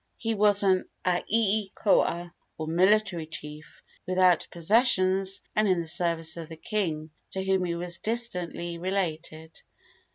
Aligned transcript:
He 0.17 0.33
was 0.33 0.63
an 0.63 0.89
alii 1.05 1.71
koa, 1.75 2.33
or 2.57 2.65
military 2.65 3.27
chief, 3.27 3.83
without 4.07 4.47
possessions 4.51 5.43
and 5.55 5.67
in 5.67 5.79
the 5.79 5.85
service 5.85 6.37
of 6.37 6.49
the 6.49 6.57
king, 6.57 7.11
to 7.33 7.43
whom 7.43 7.65
he 7.65 7.75
was 7.75 7.99
distantly 7.99 8.79
related. 8.79 9.61